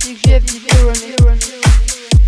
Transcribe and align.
depuis 0.00 0.60
que 0.60 0.76
run, 0.86 0.92
vécu 0.92 2.19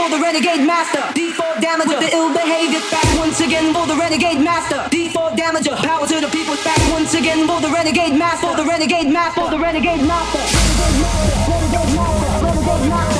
for 0.00 0.08
the 0.08 0.22
renegade 0.22 0.66
master. 0.66 1.02
D4 1.12 1.60
damager 1.60 1.88
with 1.88 2.00
the 2.00 2.16
ill 2.16 2.32
behavior. 2.32 2.80
Back 2.90 3.08
once 3.18 3.40
again 3.40 3.74
for 3.74 3.86
the 3.86 3.96
renegade 3.96 4.40
master. 4.40 4.80
D4 4.88 5.36
damager. 5.36 5.76
Power 5.76 6.06
to 6.06 6.20
the 6.20 6.28
people. 6.28 6.56
Back 6.64 6.80
once 6.90 7.12
again 7.14 7.46
for 7.46 7.60
the 7.60 7.68
renegade 7.68 8.16
master. 8.16 8.48
For 8.48 8.56
the 8.56 8.64
renegade 8.64 9.12
master. 9.12 9.40
For 9.42 9.50
the 9.50 9.58
renegade 9.58 10.02
master. 10.02 10.40
Renegade 10.40 11.00
master. 11.04 11.52
Renegade 11.52 11.92
master. 11.96 12.46
Renegade 12.46 12.88
master. 12.88 13.19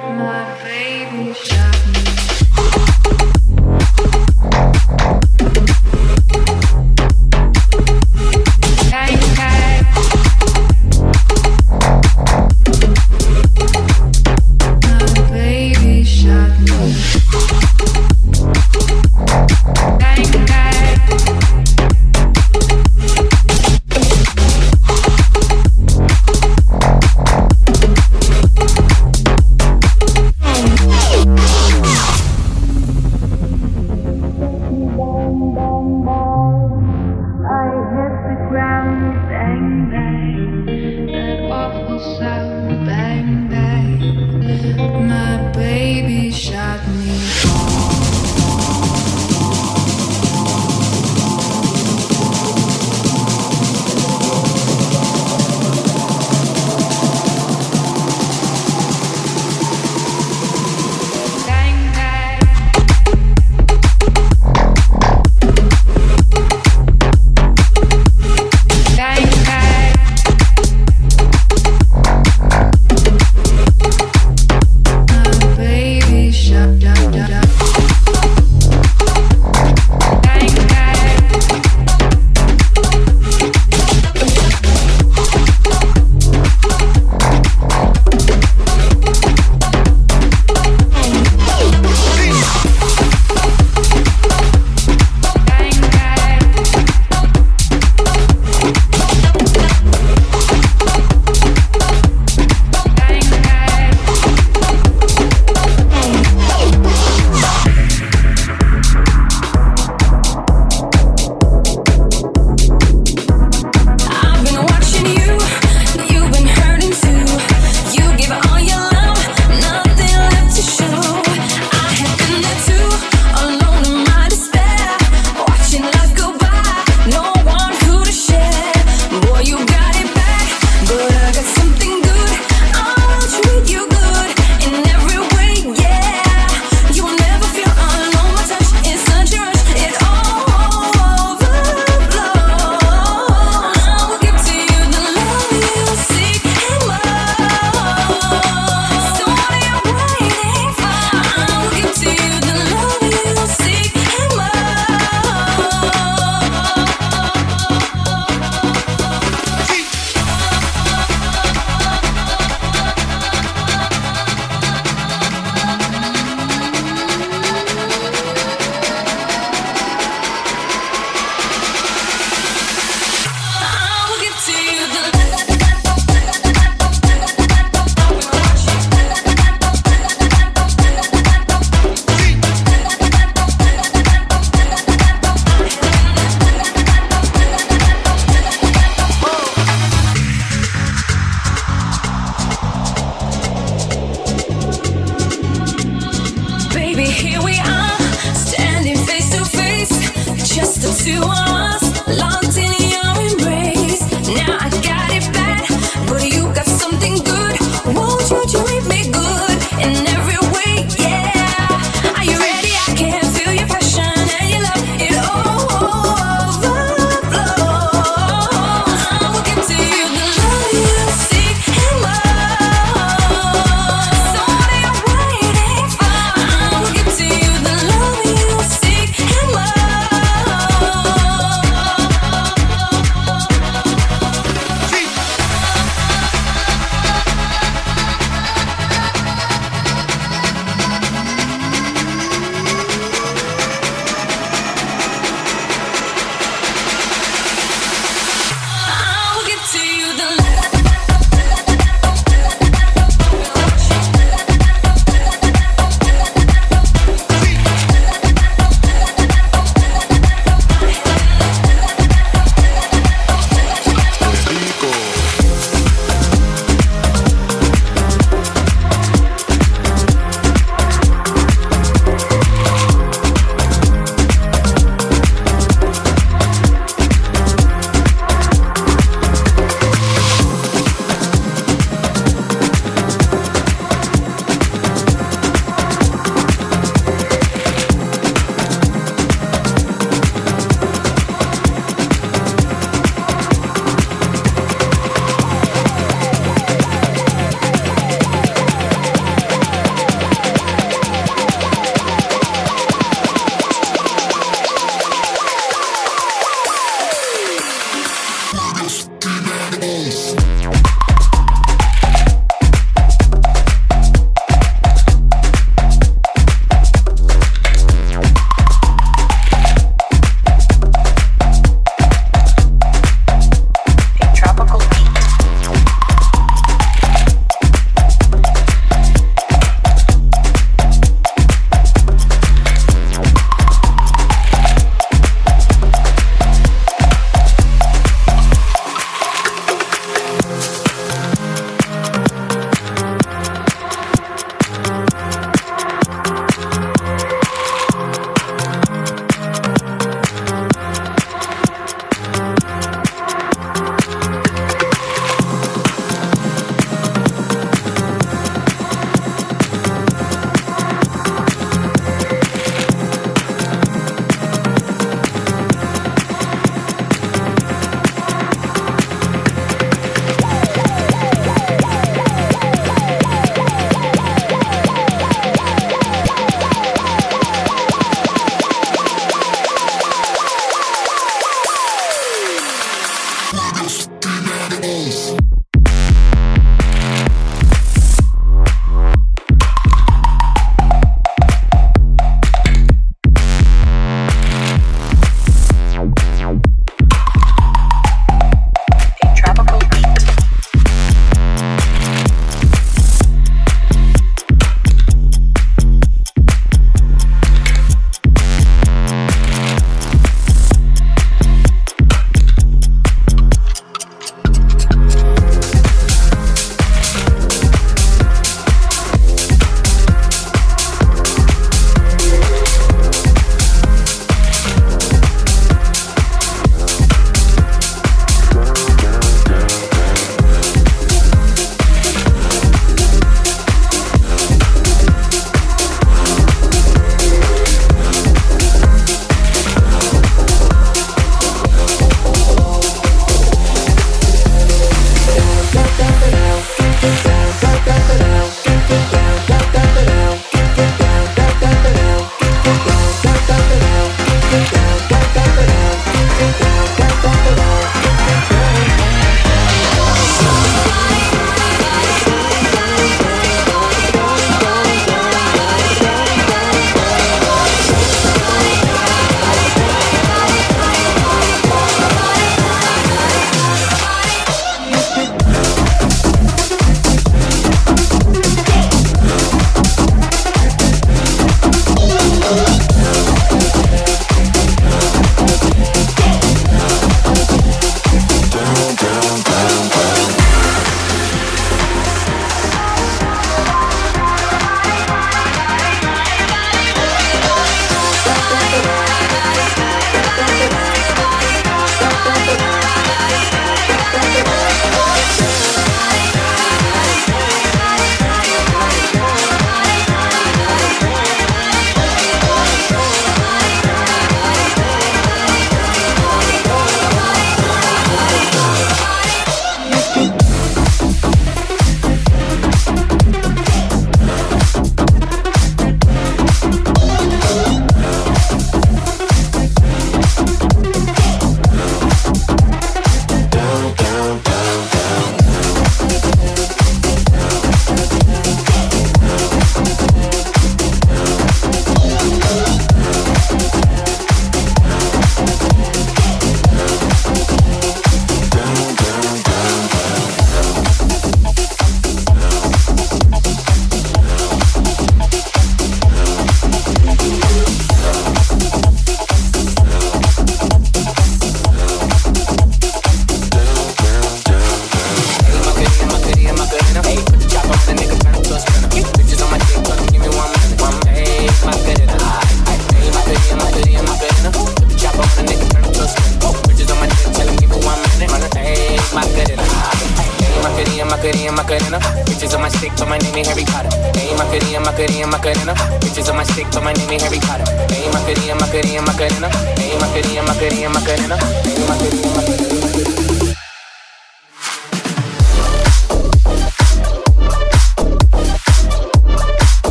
my 0.00 0.58
baby 0.64 1.34
shot. 1.34 1.91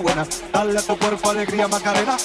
cosa. 0.00 0.26
Dale 0.52 0.78
a 0.78 0.82
tu 0.82 0.96
cuerpo 0.96 1.30
alegría, 1.30 1.68
Macarena. 1.68 2.16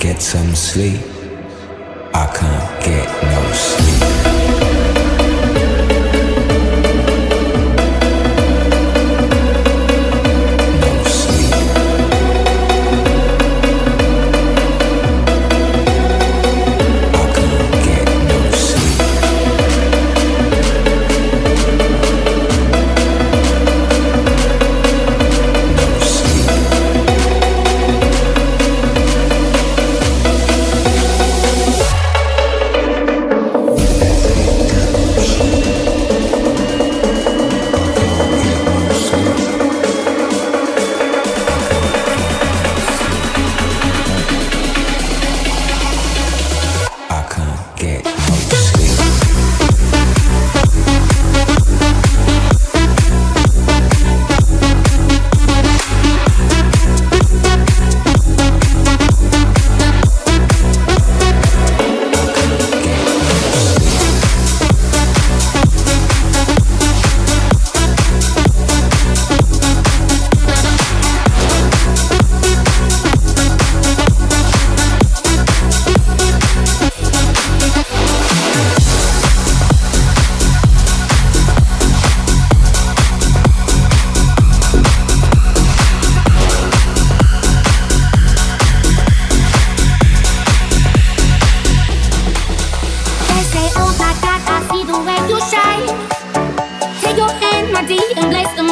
Get 0.00 0.22
some 0.22 0.54
sleep. 0.54 0.98
I 2.14 2.26
can't 2.34 2.84
get 2.84 3.22
no 3.22 3.52
sleep. 3.52 3.89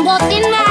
walked 0.09 0.33
in 0.33 0.51
my 0.51 0.68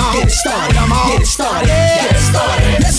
I'm. 0.00 0.14
Get 0.14 0.26
it 0.26 0.30
started. 0.30 0.76
I'm 0.76 0.92
on. 0.92 1.10
Get 1.12 1.22
it 1.22 1.26
started. 1.26 1.66
Get 1.68 2.16
it 2.16 2.18
started. 2.18 2.82
Let's 2.82 2.93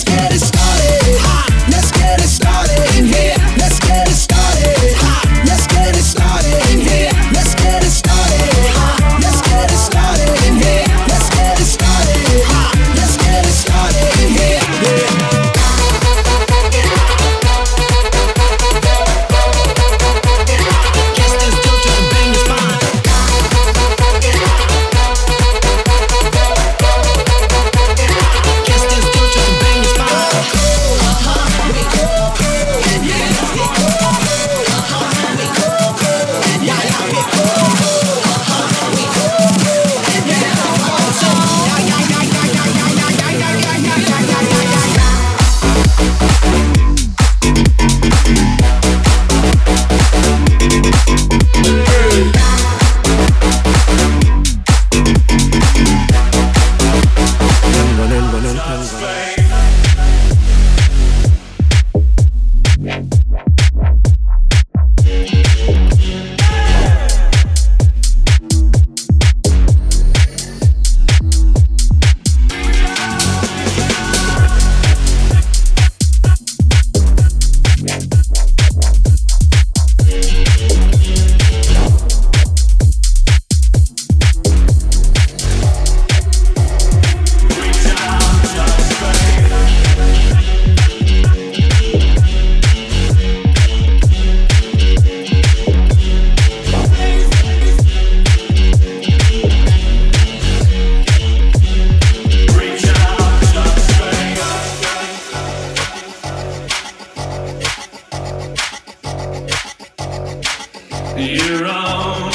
your 111.18 111.66
own 111.66 112.30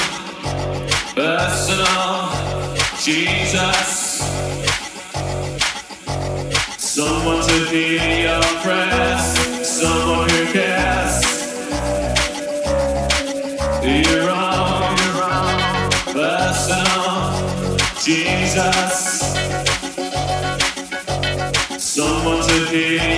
personal 1.14 2.30
Jesus. 3.00 4.22
Someone 6.78 7.42
to 7.48 7.70
be 7.70 8.26
oppressed, 8.26 9.66
someone 9.66 10.30
who 10.30 10.46
cares. 10.52 11.22
Your 13.84 14.30
own 14.30 14.98
personal 16.12 17.34
Jesus. 18.02 19.22
Someone 21.78 22.42
to 22.48 22.72
be. 22.72 23.11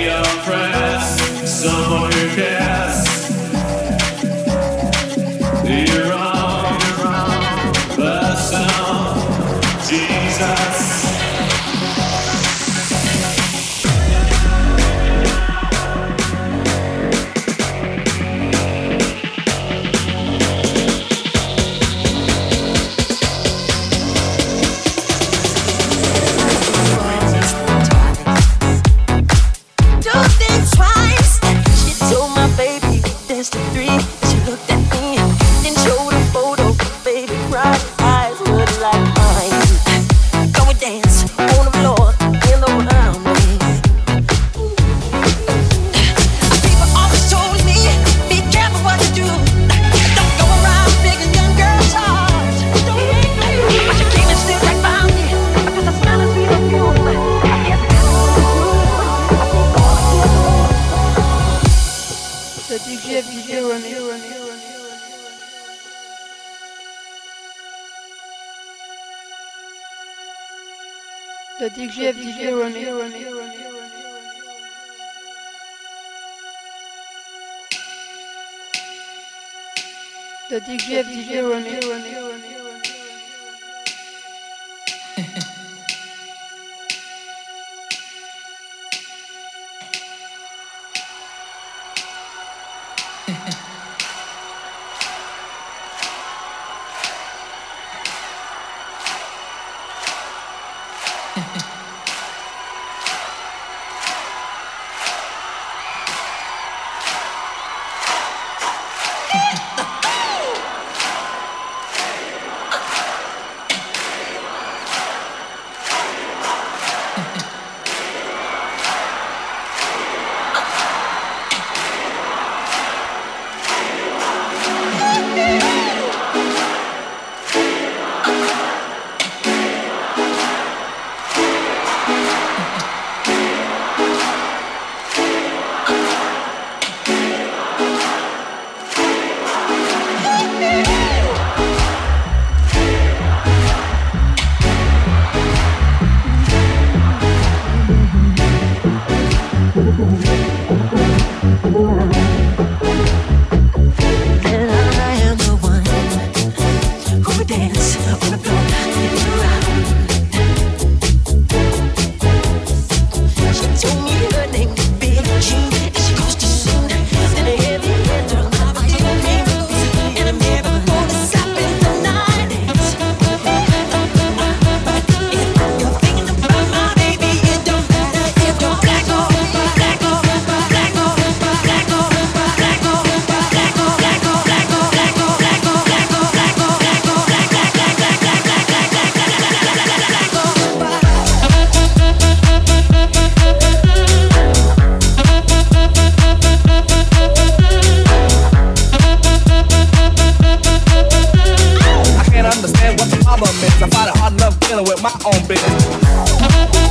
compliments. 203.44 203.82
I 203.82 203.89
find 203.89 204.10
it 204.10 204.18
hard 204.18 204.34
enough 204.34 204.60
dealing 204.60 204.86
with 204.86 205.02
my 205.02 205.12
own 205.26 205.48
business. 205.48 206.84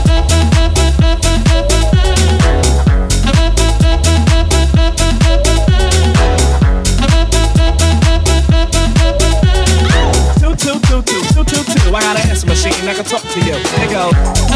I 11.95 12.01
got 12.01 12.17
an 12.17 12.31
answer 12.31 12.47
machine 12.47 12.73
that 12.87 12.97
can 12.97 13.05
talk 13.05 13.21
to 13.21 13.41
you. 13.41 13.53
It 13.53 13.91
go. 13.91 14.52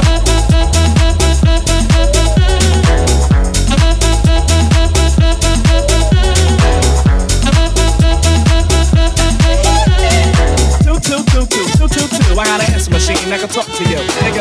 look 13.47 13.59
up 13.59 13.73
to 13.77 13.85
you. 13.85 14.36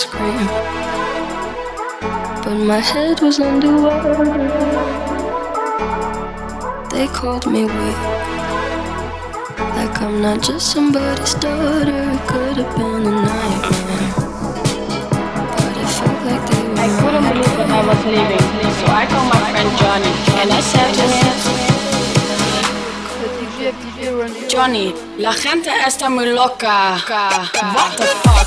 Scream. 0.00 0.46
But 2.44 2.56
my 2.72 2.80
head 2.90 3.20
was 3.20 3.38
underwater. 3.38 4.24
They 6.92 7.06
called 7.18 7.46
me 7.54 7.62
weak. 7.64 8.00
Like 9.76 9.96
I'm 10.04 10.16
not 10.22 10.38
just 10.48 10.72
somebody's 10.72 11.34
daughter. 11.34 12.00
It 12.16 12.22
could 12.30 12.56
have 12.62 12.72
been 12.76 13.02
a 13.10 13.14
nightmare. 13.28 14.12
But 15.54 15.74
it 15.82 15.90
felt 15.98 16.20
like 16.28 16.44
they 16.50 16.62
were. 16.68 16.80
I 16.86 16.88
couldn't 17.00 17.26
believe 17.30 17.56
that 17.60 17.70
I 17.78 17.80
was 17.90 18.00
leaving, 18.14 18.46
so 18.80 18.86
I 19.00 19.04
called 19.10 19.28
my 19.34 19.40
friend 19.52 19.70
Johnny 19.80 20.12
and 20.40 20.48
I 20.58 20.60
said 20.72 20.90
to 20.98 21.04
him, 21.18 21.36
The 23.20 23.28
DJ 23.36 23.58
DJ 23.82 23.98
Ronnie. 24.18 24.48
Johnny, 24.48 24.86
la 25.18 25.32
gente 25.34 25.70
está 25.86 26.08
muy 26.08 26.26
loca. 26.32 26.96
What 27.06 27.96
the 27.98 28.06
fuck? 28.24 28.39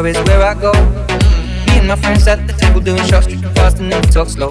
Bar 0.00 0.08
is 0.08 0.16
where 0.24 0.42
I 0.42 0.54
go. 0.54 0.72
Me 1.68 1.76
and 1.76 1.88
my 1.88 1.96
friends 1.96 2.26
at 2.26 2.46
the 2.46 2.54
table 2.56 2.80
doing 2.80 3.04
shots, 3.04 3.26
drinking 3.26 3.52
fast 3.52 3.78
and 3.80 3.92
then 3.92 4.00
we 4.00 4.08
talk 4.08 4.28
slow. 4.28 4.48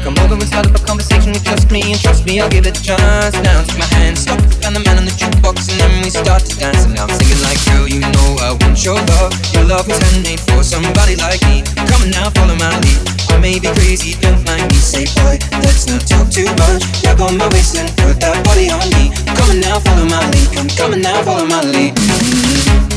Come 0.00 0.16
over 0.24 0.34
and 0.34 0.48
start 0.48 0.66
up 0.66 0.74
a 0.74 0.82
conversation 0.82 1.32
with 1.32 1.44
just 1.44 1.70
me, 1.70 1.92
and 1.92 2.00
trust 2.00 2.24
me, 2.26 2.40
I'll 2.40 2.48
give 2.48 2.66
it 2.66 2.78
a 2.78 2.82
chance. 2.82 3.36
Now 3.44 3.62
take 3.62 3.78
my 3.78 3.88
hand, 4.00 4.16
stop, 4.18 4.40
and 4.64 4.74
the 4.74 4.80
man 4.80 4.96
on 4.98 5.04
the 5.04 5.14
jukebox, 5.14 5.68
and 5.70 5.76
then 5.78 5.92
we 6.02 6.10
start 6.10 6.42
to 6.48 6.52
dance. 6.56 6.88
And 6.88 6.94
now 6.96 7.04
I'm 7.04 7.12
singing 7.20 7.42
like, 7.44 7.60
girl, 7.68 7.86
you 7.86 8.00
know 8.00 8.28
I 8.40 8.56
want 8.56 8.80
your 8.80 8.96
love. 8.96 9.30
Your 9.52 9.64
love 9.68 9.86
was 9.86 10.00
handmade 10.00 10.40
for 10.40 10.64
somebody 10.64 11.16
like 11.20 11.42
me. 11.52 11.62
Come 11.76 12.02
on 12.02 12.10
now, 12.10 12.32
follow 12.32 12.56
my 12.56 12.72
lead. 12.80 13.00
I 13.28 13.38
may 13.38 13.60
be 13.60 13.68
crazy, 13.76 14.16
don't 14.24 14.40
mind 14.48 14.72
me. 14.72 14.78
Say, 14.80 15.04
boy, 15.20 15.36
let's 15.62 15.84
not 15.86 16.02
talk 16.08 16.32
too 16.32 16.48
much. 16.56 16.82
Grab 17.04 17.20
on 17.20 17.36
my 17.36 17.46
waist 17.52 17.76
and 17.76 17.92
put 18.00 18.18
that 18.24 18.40
body 18.42 18.72
on 18.72 18.82
me. 18.96 19.12
Come 19.36 19.52
on 19.52 19.58
now, 19.60 19.78
follow 19.84 20.08
my 20.08 20.22
lead. 20.32 20.48
Come, 20.56 20.68
come 20.72 20.92
on 20.96 21.00
now, 21.04 21.20
follow 21.22 21.46
my 21.46 21.60
lead. 21.60 22.91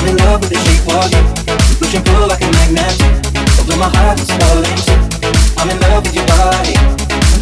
I'm 0.00 0.08
in 0.08 0.16
love 0.24 0.40
with 0.40 0.48
the 0.48 0.56
shape 0.64 0.88
of 0.96 1.12
you. 1.12 1.20
Push 1.76 1.92
and 1.92 2.04
pull 2.08 2.24
like 2.24 2.40
a 2.40 2.48
magnet. 2.56 2.96
Although 3.60 3.76
my 3.76 3.92
heart 3.92 4.16
is 4.16 4.32
falling. 4.32 4.80
I'm 5.60 5.68
in 5.68 5.76
love 5.84 6.08
with 6.08 6.16
your 6.16 6.24
body. 6.24 6.72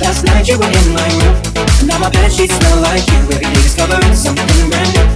Last 0.03 0.27
night 0.27 0.51
you 0.51 0.59
were 0.59 0.67
in 0.67 0.91
my 0.91 1.07
room. 1.23 1.39
And 1.79 1.87
now 1.87 2.03
my 2.03 2.11
bed 2.11 2.35
sheets 2.35 2.59
smell 2.59 2.83
like 2.83 3.07
you. 3.07 3.31
Every 3.31 3.47
day 3.47 3.63
discovering 3.63 4.11
something 4.11 4.51
brand 4.75 4.91
new. 4.91 5.07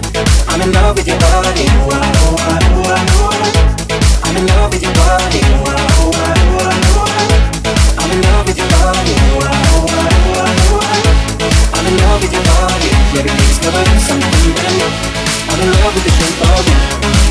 I'm 0.46 0.62
in 0.62 0.70
love 0.70 0.94
with 0.94 1.10
your 1.10 1.18
body. 1.18 1.66
Ooh, 1.66 1.90
ah, 1.90 2.30
ooh, 2.30 2.86
ah. 2.94 4.22
I'm 4.22 4.38
in 4.38 4.46
love 4.46 4.70
with 4.70 4.86
your 4.86 4.94
body. 4.94 5.42
Ooh, 5.42 5.66
ah, 5.66 5.98
ooh, 5.98 6.14
ah. 6.14 6.86
I'm 7.98 8.10
in 8.14 8.22
love 8.22 8.46
with 8.46 8.58
your 8.62 8.70
body. 8.70 9.18
Ooh, 9.18 9.42
ah, 9.42 9.82
ooh, 9.82 10.78
ah. 10.78 11.74
I'm 11.74 11.86
in 11.90 11.94
love 12.06 12.22
with 12.22 12.30
your 12.30 12.46
body. 12.46 12.86
Every 13.18 13.34
day 13.34 13.34
discovering 13.50 13.98
something 13.98 14.54
brand 14.54 14.78
new. 14.78 14.94
I'm 15.50 15.58
in 15.58 15.70
love 15.74 15.90
with 15.90 16.06
the 16.06 16.12
shape 16.14 16.38
of 16.38 16.70
you. 16.70 17.21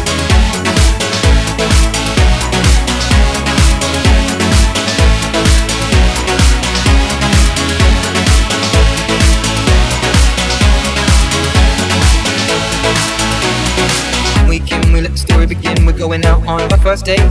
Going 16.01 16.25
out 16.25 16.41
on 16.49 16.57
my 16.73 16.77
first 16.81 17.05
date. 17.05 17.21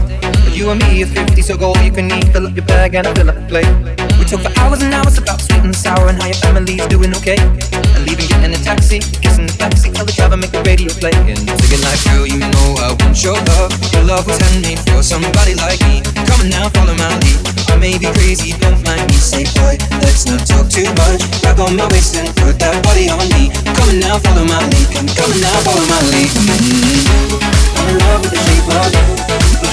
You 0.55 0.71
and 0.71 0.79
me 0.87 1.03
are 1.03 1.11
50, 1.11 1.41
so 1.41 1.57
go 1.57 1.75
all 1.75 1.83
you 1.83 1.91
can 1.91 2.07
eat. 2.07 2.31
Fill 2.31 2.47
up 2.47 2.55
your 2.55 2.63
bag 2.63 2.95
and 2.95 3.05
I 3.05 3.13
fill 3.13 3.27
up 3.27 3.35
the 3.35 3.43
plate. 3.51 3.67
We 4.15 4.23
talk 4.23 4.39
for 4.39 4.53
hours 4.63 4.79
and 4.79 4.95
hours 4.95 5.19
about 5.19 5.43
sweet 5.43 5.59
and 5.59 5.75
sour 5.75 6.07
and 6.07 6.15
how 6.15 6.31
your 6.31 6.39
family's 6.39 6.87
doing 6.87 7.11
okay. 7.19 7.35
And 7.35 8.07
leaving, 8.07 8.31
getting 8.31 8.47
in 8.47 8.55
a 8.55 8.61
taxi, 8.63 9.03
kissing 9.19 9.51
the 9.51 9.55
backseat, 9.59 9.91
tell 9.91 10.07
the 10.07 10.15
driver 10.15 10.39
make 10.39 10.55
the 10.55 10.63
radio 10.63 10.87
play. 11.03 11.11
And 11.11 11.35
singing 11.35 11.83
like, 11.83 11.99
girl, 12.07 12.23
you 12.23 12.39
know 12.39 12.79
I 12.79 12.95
want 12.95 13.19
your 13.19 13.35
love. 13.59 13.75
Your 13.91 14.07
love 14.07 14.23
was 14.23 14.39
handmade 14.39 14.79
for 14.87 15.03
somebody 15.03 15.51
like 15.51 15.83
me. 15.91 15.99
Come 16.23 16.47
on 16.47 16.47
now, 16.47 16.71
follow 16.71 16.95
my 16.95 17.11
lead. 17.27 17.43
I 17.67 17.75
may 17.75 17.99
be 17.99 18.07
crazy, 18.15 18.55
don't 18.55 18.79
mind 18.87 19.03
me. 19.11 19.19
Say, 19.19 19.43
boy, 19.51 19.75
let's 19.99 20.23
not 20.31 20.47
talk 20.47 20.71
too 20.71 20.87
much. 20.95 21.27
Grab 21.43 21.59
on 21.59 21.75
my 21.75 21.91
waist 21.91 22.15
and 22.15 22.31
put 22.39 22.55
that 22.63 22.79
body 22.87 23.11
on 23.11 23.27
me. 23.35 23.51
Come 23.75 23.91
on 23.91 23.99
now, 23.99 24.15
follow 24.15 24.47
my 24.47 24.63
lead. 24.63 24.87
Come 25.11 25.27
on 25.27 25.43
now, 25.43 25.59
follow 25.59 25.83
my 25.91 25.99
lead. 26.07 26.31
Mm-hmm. 26.31 27.51
I'm 27.75 27.89
in 27.91 27.97
love 27.99 28.21
with 28.23 28.31
the 28.31 28.60
you. 28.67 29.21
You 29.61 29.71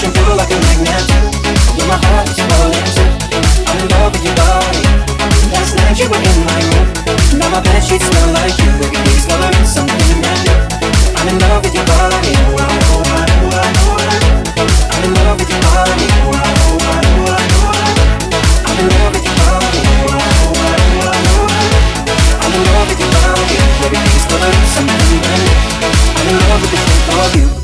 in 26.29 26.37
love 26.49 26.61
with 26.61 27.58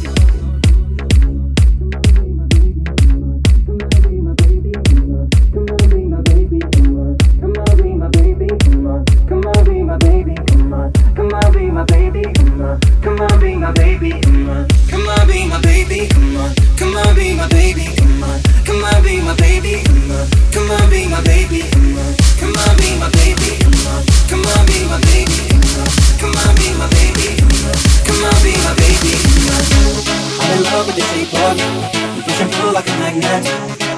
of 31.46 31.58
you. 31.58 31.70
We 32.16 32.22
push 32.24 32.42
and 32.42 32.52
pull 32.54 32.74
like 32.74 32.88
a 32.88 32.96
magnet. 33.02 33.46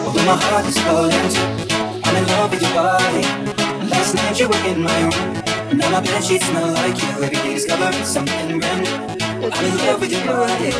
Although 0.06 0.26
my 0.26 0.38
heart 0.46 0.66
is 0.66 0.78
cold 0.84 1.14
I'm 2.06 2.16
in 2.16 2.26
love 2.28 2.52
with 2.52 2.62
your 2.62 2.74
body. 2.74 3.24
Last 3.92 4.16
night 4.16 4.40
you 4.40 4.48
were 4.50 4.64
in 4.72 4.82
my 4.82 5.00
room. 5.08 5.78
Now 5.78 5.90
my 5.92 6.02
bed 6.02 6.24
sheets 6.24 6.46
smell 6.46 6.74
like 6.74 6.98
you. 7.02 7.10
Every 7.24 7.40
day 7.44 7.54
discovering 7.56 8.04
something 8.04 8.60
brand 8.60 8.82
new. 8.84 9.50
I'm 9.56 9.66
in 9.66 9.78
love 9.78 10.00
with 10.02 10.12
your 10.12 10.26
body. 10.26 10.72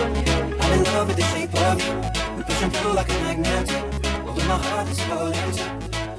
I'm 0.62 0.72
in 0.76 0.84
love 0.92 1.08
with 1.08 1.18
the 1.18 1.28
shape 1.32 1.56
of 1.68 1.78
you. 1.84 1.94
We 2.38 2.44
push 2.44 2.62
and 2.64 2.74
pull 2.74 2.94
like 2.94 3.10
a 3.10 3.18
magnet. 3.26 3.68
Although 4.28 4.48
my 4.52 4.60
heart 4.68 4.88
is 4.90 5.00
cold 5.08 5.36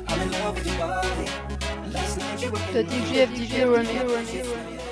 I'm 0.08 0.20
in 0.22 0.30
love 0.32 0.54
with 0.54 0.66
your 0.66 0.78
body. 0.78 1.26
Last 1.92 2.18
night 2.18 2.42
you 2.42 2.50
were 2.50 3.80
in 3.80 3.86
my 3.86 4.02
room. 4.02 4.87